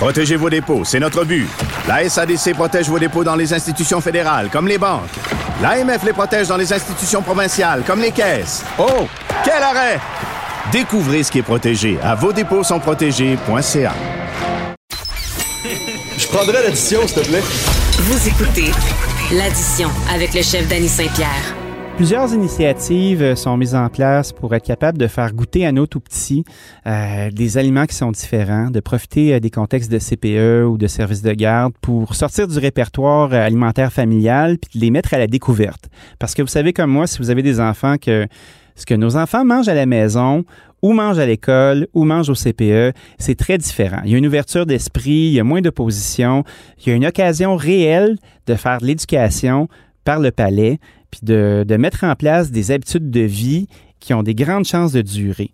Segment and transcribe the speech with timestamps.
[0.00, 1.46] Protégez vos dépôts, c'est notre but.
[1.86, 5.10] La SADC protège vos dépôts dans les institutions fédérales, comme les banques.
[5.60, 8.64] L'AMF les protège dans les institutions provinciales, comme les caisses.
[8.78, 9.06] Oh,
[9.44, 10.00] quel arrêt!
[10.72, 13.92] Découvrez ce qui est protégé à vos dépôts sont protégés.ca.
[16.16, 17.42] Je prendrais l'addition, s'il te plaît.
[17.98, 18.70] Vous écoutez
[19.32, 21.59] l'addition avec le chef Danny Saint-Pierre.
[22.00, 25.86] Plusieurs initiatives euh, sont mises en place pour être capable de faire goûter à nos
[25.86, 26.44] tout petits
[26.86, 30.86] euh, des aliments qui sont différents, de profiter euh, des contextes de CPE ou de
[30.86, 35.26] services de garde pour sortir du répertoire alimentaire familial puis de les mettre à la
[35.26, 35.90] découverte.
[36.18, 38.26] Parce que vous savez comme moi, si vous avez des enfants que
[38.76, 40.46] ce que nos enfants mangent à la maison
[40.80, 44.00] ou mangent à l'école ou mangent au CPE, c'est très différent.
[44.06, 46.44] Il y a une ouverture d'esprit, il y a moins d'opposition,
[46.78, 48.16] il y a une occasion réelle
[48.46, 49.68] de faire de l'éducation
[50.02, 50.78] par le palais,
[51.10, 53.68] puis de, de mettre en place des habitudes de vie
[54.00, 55.52] qui ont des grandes chances de durer.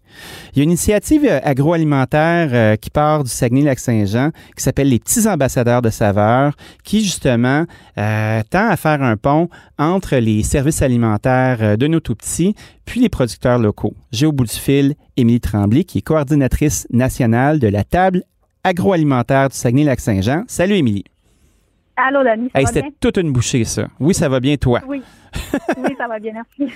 [0.53, 5.01] Il y a une initiative euh, agroalimentaire euh, qui part du Saguenay-Lac-Saint-Jean qui s'appelle les
[5.01, 7.65] petits ambassadeurs de saveurs qui justement
[7.99, 13.01] euh, tend à faire un pont entre les services alimentaires de nos tout petits puis
[13.01, 13.95] les producteurs locaux.
[14.13, 18.23] J'ai au bout du fil Émilie Tremblay qui est coordinatrice nationale de la table
[18.63, 20.45] agroalimentaire du Saguenay-Lac-Saint-Jean.
[20.47, 21.05] Salut Émilie.
[21.97, 23.89] Allô, Dani, ça Hey, C'était toute une bouchée ça.
[23.99, 24.83] Oui, ça va bien toi?
[24.87, 25.03] Oui.
[25.79, 26.33] oui, ça va bien.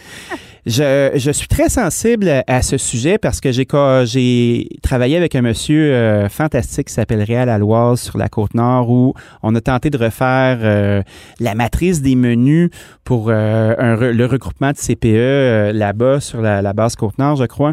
[0.66, 5.94] Je, je suis très sensible à ce sujet parce que j'ai travaillé avec un monsieur
[5.94, 9.96] euh, fantastique qui s'appelle Réal Aloise sur la côte nord où on a tenté de
[9.96, 11.02] refaire euh,
[11.40, 12.68] la matrice des menus
[13.04, 17.72] pour euh, le regroupement de CPE là-bas sur la, la base côte nord, je crois.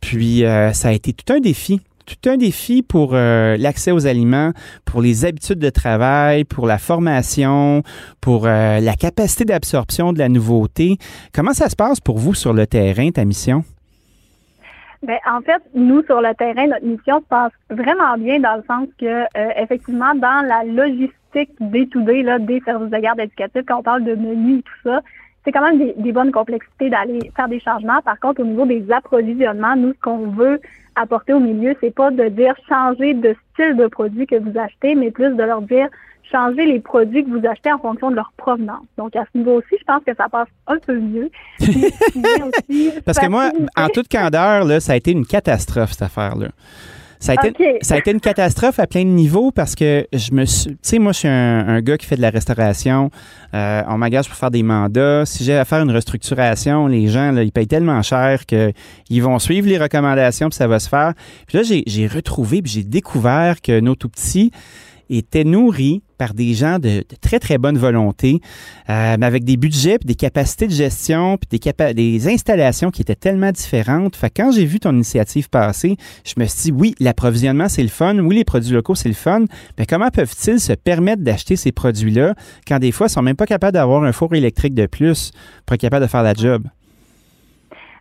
[0.00, 1.80] Puis ça a été tout un défi.
[2.08, 4.52] Tout un défi pour euh, l'accès aux aliments,
[4.86, 7.82] pour les habitudes de travail, pour la formation,
[8.22, 10.96] pour euh, la capacité d'absorption de la nouveauté.
[11.34, 13.62] Comment ça se passe pour vous sur le terrain, ta mission?
[15.02, 18.64] Ben, en fait, nous, sur le terrain, notre mission se passe vraiment bien dans le
[18.66, 23.64] sens que, euh, effectivement, dans la logistique day to là, des services de garde éducatifs,
[23.68, 25.02] quand on parle de menus et tout ça,
[25.48, 28.02] c'est quand même des, des bonnes complexités d'aller faire des changements.
[28.04, 30.60] Par contre, au niveau des approvisionnements, nous, ce qu'on veut
[30.94, 34.94] apporter au milieu, c'est pas de dire changer de style de produit que vous achetez,
[34.94, 35.88] mais plus de leur dire
[36.30, 38.84] changer les produits que vous achetez en fonction de leur provenance.
[38.98, 41.30] Donc, à ce niveau-ci, je pense que ça passe un peu mieux.
[41.62, 46.48] Aussi Parce que moi, en toute candeur, là, ça a été une catastrophe, cette affaire-là.
[47.20, 47.78] Ça a, été, OK.
[47.82, 50.70] ça a été une catastrophe à plein de niveaux parce que je me suis.
[50.70, 53.10] Tu sais, moi, je suis un, un gars qui fait de la restauration.
[53.54, 55.24] Euh, on m'engage pour faire des mandats.
[55.26, 59.38] Si j'ai à faire une restructuration, les gens, là, ils payent tellement cher qu'ils vont
[59.38, 61.14] suivre les recommandations puis ça va se faire.
[61.46, 64.52] Puis là, j'ai j'ai retrouvé puis j'ai découvert que nos tout petits
[65.10, 68.40] étaient nourris par des gens de, très, très bonne volonté,
[68.90, 74.18] euh, mais avec des budgets, des capacités de gestion, des, installations qui étaient tellement différentes.
[74.36, 78.18] Quand j'ai vu ton initiative passer, je me suis dit, oui, l'approvisionnement, c'est le fun.
[78.18, 79.44] Oui, les produits locaux, c'est le fun.
[79.78, 82.34] Mais comment peuvent-ils se permettre d'acheter ces produits-là
[82.66, 85.30] quand des fois, ils sont même pas capables d'avoir un four électrique de plus
[85.64, 86.66] pour être capable de faire la job?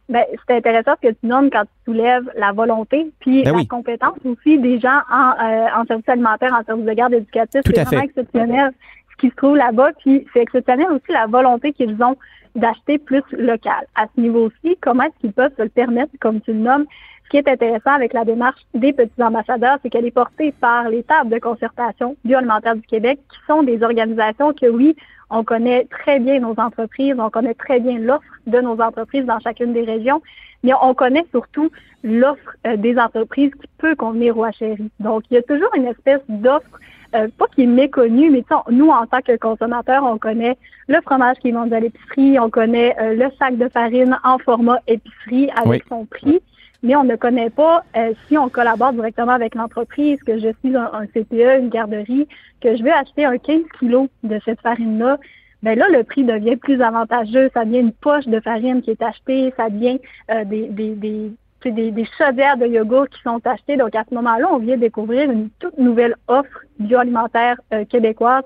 [0.09, 3.57] Ben, c'est intéressant ce que tu nommes quand tu soulèves la volonté, puis Ben la
[3.57, 3.67] oui.
[3.67, 7.61] compétence aussi des gens en, euh, en service alimentaire, en service de garde éducatif.
[7.65, 8.05] C'est vraiment fait.
[8.05, 8.71] exceptionnel
[9.11, 12.15] ce qui se trouve là-bas, puis c'est exceptionnel aussi la volonté qu'ils ont
[12.55, 13.85] d'acheter plus local.
[13.95, 16.85] À ce niveau-ci, comment est-ce qu'ils peuvent se le permettre, comme tu le nommes?
[17.25, 20.87] Ce qui est intéressant avec la démarche des petits ambassadeurs, c'est qu'elle est portée par
[20.87, 24.95] les tables de concertation bioalimentaire du Québec, qui sont des organisations que, oui,
[25.29, 29.39] on connaît très bien nos entreprises, on connaît très bien l'offre de nos entreprises dans
[29.39, 30.21] chacune des régions,
[30.63, 31.69] mais on connaît surtout
[32.03, 34.89] l'offre euh, des entreprises qui peut convenir au HRI.
[34.99, 36.79] Donc, il y a toujours une espèce d'offre,
[37.15, 40.57] euh, pas qui est méconnue, mais nous, en tant que consommateurs, on connaît
[40.87, 44.37] le fromage qui est vendu à l'épicerie, on connaît euh, le sac de farine en
[44.39, 45.89] format épicerie avec Oui.
[45.89, 46.41] son prix,
[46.83, 50.75] mais on ne connaît pas euh, si on collabore directement avec l'entreprise, que je suis
[50.75, 52.27] un, un CPE, une garderie,
[52.61, 55.17] que je veux acheter un 15 kilos de cette farine-là,
[55.63, 57.49] ben là, le prix devient plus avantageux.
[57.53, 59.99] Ça devient une poche de farine qui est achetée, ça devient
[60.31, 63.77] euh, des, des, des, des chaudières de yogourt qui sont achetées.
[63.77, 68.43] Donc, à ce moment-là, on vient découvrir une toute nouvelle offre bioalimentaire euh, québécoise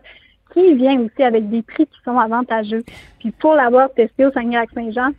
[0.53, 2.83] qui vient aussi avec des prix qui sont avantageux.
[3.19, 5.11] Puis, pour l'avoir testé au Saguenay-Lac-Saint-Jean,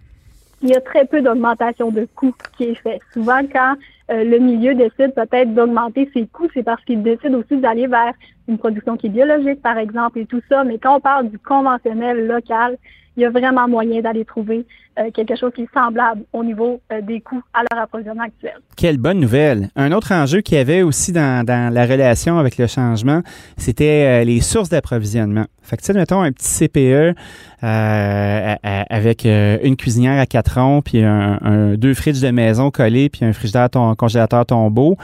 [0.62, 3.00] il y a très peu d'augmentation de coûts qui est fait.
[3.12, 3.74] Souvent, quand
[4.10, 8.12] euh, le milieu décide peut-être d'augmenter ses coûts, c'est parce qu'il décide aussi d'aller vers
[8.48, 10.64] une production qui est biologique, par exemple, et tout ça.
[10.64, 12.78] Mais quand on parle du conventionnel local,
[13.16, 14.64] il y a vraiment moyen d'aller trouver
[14.98, 18.56] euh, quelque chose qui est semblable au niveau euh, des coûts à leur approvisionnement actuel.
[18.76, 19.70] Quelle bonne nouvelle.
[19.74, 23.22] Un autre enjeu qu'il y avait aussi dans, la relation avec le changement,
[23.56, 25.46] c'était euh, les sources d'approvisionnement.
[25.62, 27.16] Fait que, tu sais, mettons un petit CPE
[27.62, 33.32] avec une cuisinière à quatre ronds, puis un, deux fridges de maison collés, puis un
[33.32, 34.96] frigidaire, ton, congélateur tombeau.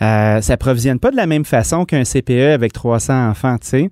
[0.00, 3.90] Euh, s'approvisionne pas de la même façon qu'un CPE avec 300 enfants, tu sais.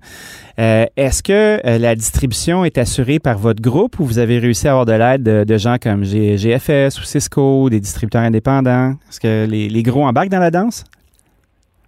[0.95, 4.85] Est-ce que la distribution est assurée par votre groupe ou vous avez réussi à avoir
[4.85, 8.95] de l'aide de, de, gens comme GFS ou Cisco, des distributeurs indépendants?
[9.09, 10.83] Est-ce que les, les gros embarquent dans la danse?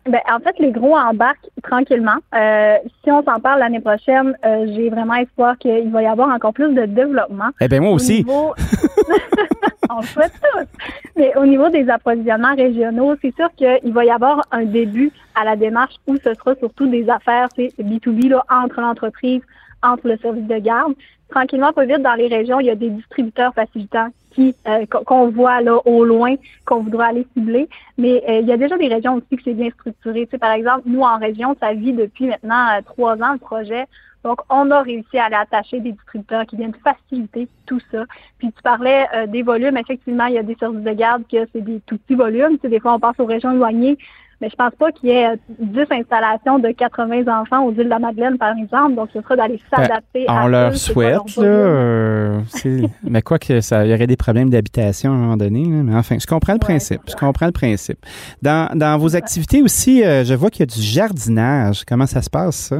[0.09, 2.17] Ben, en fait, les gros embarquent tranquillement.
[2.33, 6.29] Euh, si on s'en parle l'année prochaine, euh, j'ai vraiment espoir qu'il va y avoir
[6.29, 7.49] encore plus de développement.
[7.61, 8.19] Eh bien, moi aussi.
[8.19, 8.53] Niveau...
[9.89, 10.67] on le souhaite tous.
[11.15, 15.43] Mais au niveau des approvisionnements régionaux, c'est sûr qu'il va y avoir un début à
[15.43, 19.41] la démarche où ce sera surtout des affaires, c'est B2B là, entre l'entreprise,
[19.81, 20.93] entre le service de garde.
[21.29, 25.29] Tranquillement, pas vite, dans les régions, il y a des distributeurs facilitants qui euh, qu'on
[25.29, 27.69] voit là au loin, qu'on voudrait aller cibler.
[27.97, 30.25] Mais euh, il y a déjà des régions aussi que c'est bien structuré.
[30.25, 33.39] Tu sais, par exemple, nous en région, ça vit depuis maintenant euh, trois ans le
[33.39, 33.85] projet.
[34.23, 38.03] Donc, on a réussi à aller attacher des distributeurs qui viennent faciliter tout ça.
[38.37, 39.77] Puis, tu parlais des volumes.
[39.77, 42.55] Effectivement, il y a des services de garde que c'est des tout petits volumes.
[42.55, 43.97] Tu sais, des fois, on passe aux régions éloignées.
[44.41, 47.89] Mais je pense pas qu'il y ait 10 installations de 80 enfants aux îles de
[47.89, 48.95] la Madeleine, par exemple.
[48.95, 51.43] Donc, ce sera d'aller s'adapter ben, à On leur souhaite, là.
[51.43, 52.39] Euh,
[53.03, 55.65] mais quoi que ça, il y aurait des problèmes d'habitation à un moment donné.
[55.65, 55.83] Là.
[55.83, 57.01] Mais enfin, je comprends le principe.
[57.07, 57.99] Je comprends le principe.
[58.41, 61.83] Dans, dans vos activités aussi, euh, je vois qu'il y a du jardinage.
[61.83, 62.77] Comment ça se passe, ça?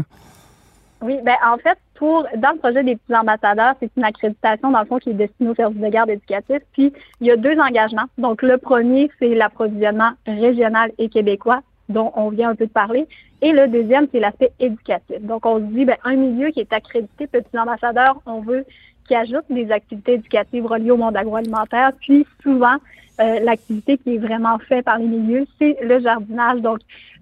[1.01, 4.81] Oui, ben en fait, pour dans le projet des petits ambassadeurs, c'est une accréditation dans
[4.81, 6.61] le fond qui est destinée aux services de garde éducatifs.
[6.73, 6.91] Puis
[7.21, 8.05] il y a deux engagements.
[8.17, 13.07] Donc le premier, c'est l'approvisionnement régional et québécois dont on vient un peu de parler.
[13.41, 15.21] Et le deuxième, c'est l'aspect éducatif.
[15.21, 18.65] Donc on se dit, ben, un milieu qui est accrédité petits ambassadeurs, on veut
[19.07, 21.93] qui ajoute des activités éducatives reliées au monde agroalimentaire.
[21.99, 22.75] Puis souvent,
[23.19, 26.61] euh, l'activité qui est vraiment faite par les milieux, c'est le jardinage.
[26.61, 26.79] Donc,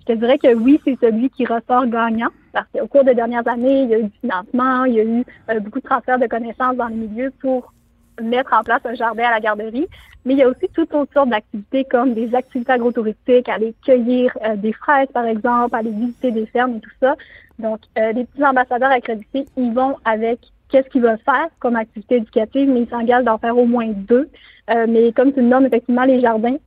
[0.08, 3.48] je te dirais que oui, c'est celui qui ressort gagnant parce qu'au cours des dernières
[3.48, 6.20] années, il y a eu du financement, il y a eu euh, beaucoup de transferts
[6.20, 7.74] de connaissances dans les milieux pour
[8.22, 9.88] mettre en place un jardin à la garderie.
[10.26, 14.38] Mais il y a aussi toutes autres sortes d'activités comme des activités agrotouristiques, aller cueillir
[14.44, 17.16] euh, des fraises, par exemple, aller visiter des fermes et tout ça.
[17.60, 20.40] Donc, euh, les petits ambassadeurs accrédités, ils vont avec
[20.70, 24.30] qu'est-ce qu'ils veulent faire comme activité éducative, mais ils s'engagent d'en faire au moins deux.
[24.70, 26.58] Euh, mais comme tu le nommes, effectivement, les jardins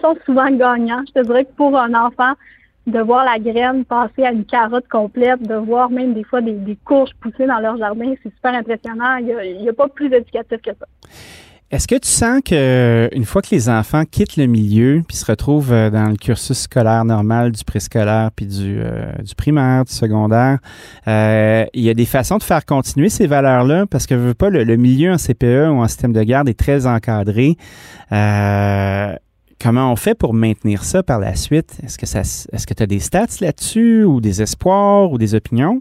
[0.00, 1.02] sont souvent gagnants.
[1.08, 2.32] Je te dirais que pour un enfant,
[2.86, 6.52] de voir la graine passer à une carotte complète, de voir même des fois des,
[6.52, 9.16] des courges pousser dans leur jardin, c'est super impressionnant.
[9.16, 10.86] Il n'y a, pas plus éducatif que ça.
[11.70, 15.24] Est-ce que tu sens que une fois que les enfants quittent le milieu puis se
[15.24, 20.58] retrouvent euh, dans le cursus scolaire normal du préscolaire puis du, euh, primaire, du secondaire,
[21.08, 23.86] euh, il y a des façons de faire continuer ces valeurs-là?
[23.86, 26.86] Parce que veux pas le, milieu en CPE ou en système de garde est très
[26.86, 27.56] encadré.
[28.12, 29.14] Euh,
[29.62, 31.78] Comment on fait pour maintenir ça par la suite?
[31.84, 31.96] Est-ce
[32.66, 35.80] que tu as des stats là-dessus ou des espoirs ou des opinions?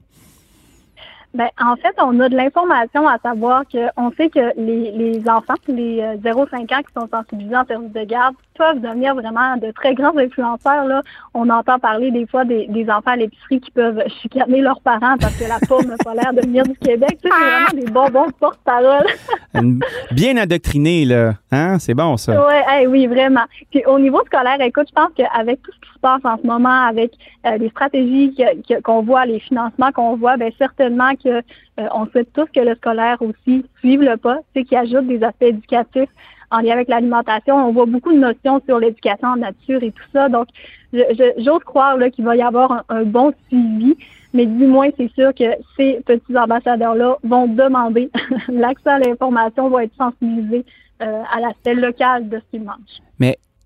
[1.34, 5.54] Ben, en fait, on a de l'information à savoir qu'on sait que les, les enfants,
[5.68, 9.96] les 0-5 ans qui sont sensibilisés en service de garde, peuvent devenir vraiment de très
[9.96, 10.86] grands influenceurs.
[10.86, 11.02] Là.
[11.34, 15.18] On entend parler des fois des, des enfants à l'épicerie qui peuvent chicaner leurs parents
[15.20, 17.18] parce que la pomme n'a pas l'air de venir du Québec.
[17.24, 19.08] Tu sais, c'est vraiment des bonbons de porte-parole.
[20.12, 21.34] Bien adoctriné, là.
[21.52, 21.80] Hein?
[21.80, 22.46] C'est bon, ça.
[22.46, 23.46] Ouais, hey, oui, vraiment.
[23.72, 26.46] Puis au niveau scolaire, écoute, je pense qu'avec tout ce qui se passe en ce
[26.46, 27.14] moment, avec
[27.46, 28.36] euh, les stratégies
[28.84, 32.76] qu'on voit, les financements qu'on voit, ben certainement que euh, on souhaite tous que le
[32.76, 36.10] scolaire aussi suive le pas, c'est qui ajoute des aspects éducatifs
[36.52, 37.56] en lien avec l'alimentation.
[37.56, 40.30] On voit beaucoup de notions sur l'éducation en nature et tout ça.
[40.30, 40.48] Donc,
[40.94, 43.96] j'ose croire qu'il va y avoir un, bon suivi,
[44.34, 45.46] mais du moins, c'est sûr que
[45.78, 48.10] ces petits ambassadeurs-là vont demander
[48.50, 50.66] l'accès à l'information, vont être sensibilisés
[51.02, 53.02] euh, à l'aspect local de ce qu'ils mangent.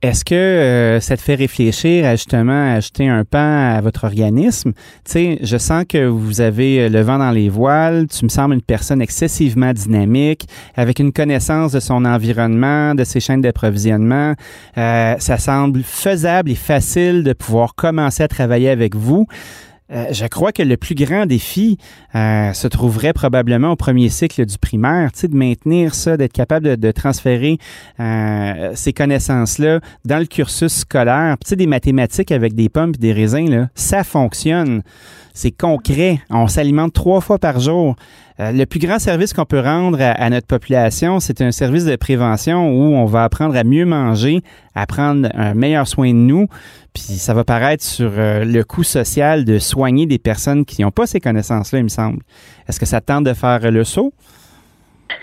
[0.06, 4.74] Est-ce que euh, ça te fait réfléchir à justement ajouter un pan à votre organisme?
[5.04, 8.08] Tu sais, je sens que vous avez le vent dans les voiles.
[8.08, 13.20] Tu me sembles une personne excessivement dynamique, avec une connaissance de son environnement, de ses
[13.20, 14.34] chaînes d'approvisionnement.
[14.78, 19.28] Euh, ça semble faisable et facile de pouvoir commencer à travailler avec vous.
[19.92, 21.78] Euh, je crois que le plus grand défi
[22.16, 26.92] euh, se trouverait probablement au premier cycle du primaire, de maintenir ça, d'être capable de,
[26.92, 27.60] transférer
[28.00, 31.36] euh, ces connaissances-là dans le cursus scolaire.
[31.44, 34.82] Tu sais, des mathématiques avec des pommes et des raisins, là, ça fonctionne.
[35.34, 36.20] C'est concret.
[36.30, 37.96] On s'alimente trois fois par jour.
[38.40, 41.86] Euh, le plus grand service qu'on peut rendre à, à notre population, c'est un service
[41.86, 44.42] de prévention où on va apprendre à mieux manger,
[44.76, 46.48] à prendre un meilleur soin de nous,
[46.94, 50.92] puis ça va paraître sur euh, le coût social de soigner des personnes qui n'ont
[50.92, 52.20] pas ces connaissances-là, il me semble.
[52.68, 54.14] Est-ce que ça tente de faire le saut?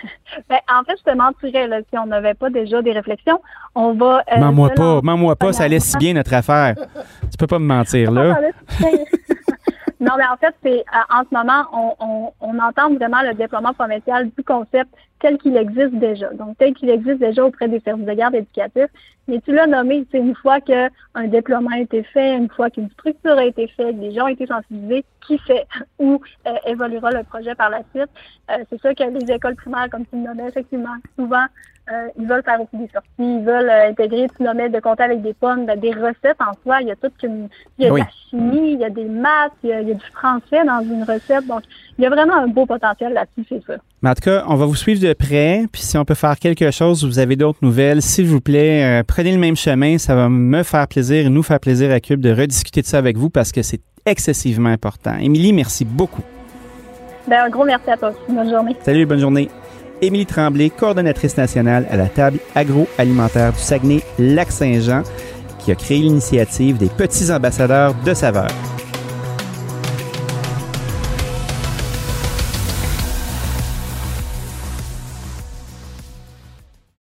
[0.49, 3.39] Ben, en fait, je te mentirais là, si on n'avait pas déjà des réflexions.
[3.75, 4.25] On va.
[4.33, 6.75] Euh, Mens-moi se pas, mens-moi pas, ça allait si bien notre affaire.
[7.31, 8.41] Tu peux pas me mentir là.
[10.03, 13.35] non, mais en fait, c'est euh, en ce moment, on, on, on entend vraiment le
[13.35, 14.91] déploiement provincial du concept
[15.23, 16.29] tel qu'il existe déjà.
[16.35, 18.91] Donc, tel qu'il existe déjà auprès des services de garde éducatifs.
[19.29, 20.91] Mais tu l'as nommé, c'est une fois qu'un
[21.29, 24.29] déploiement a été fait, une fois qu'une structure a été faite, que des gens ont
[24.29, 25.65] été sensibilisés, qui fait
[26.01, 28.11] ou euh, évoluera le projet par la suite.
[28.51, 31.47] Euh, c'est sûr que les écoles primaires, comme tu le nommais, effectivement, souvent,
[31.91, 35.05] euh, ils veulent faire aussi des sorties, ils veulent euh, intégrer, tu nommais, de compter
[35.05, 36.81] avec des pommes, ben, des recettes en soi.
[36.81, 37.49] Il y a toute une,
[37.79, 38.01] il y a Oui.
[38.01, 40.07] de la chimie, il y a des maths, il y a, il y a du
[40.07, 41.47] français dans une recette.
[41.47, 41.63] Donc,
[41.97, 43.79] il y a vraiment un beau potentiel là-dessus, c'est ça.
[44.03, 45.65] Mais en tout cas, on va vous suivre de près.
[45.71, 49.03] Puis si on peut faire quelque chose, vous avez d'autres nouvelles, s'il vous plaît, euh,
[49.07, 49.97] prenez le même chemin.
[49.99, 52.99] Ça va me faire plaisir et nous faire plaisir à Cube de rediscuter de ça
[52.99, 55.17] avec vous parce que c'est excessivement important.
[55.19, 56.23] Émilie, merci beaucoup.
[57.29, 58.13] Ben, un gros merci à toi.
[58.29, 58.77] Bonne journée.
[58.83, 59.49] Salut, bonne journée.
[60.01, 65.05] Émilie Tremblay, coordonnatrice nationale à la table agroalimentaire du Saguenay-Lac-Saint-Jean,
[65.61, 68.51] qui a créé l'initiative des petits ambassadeurs de saveurs.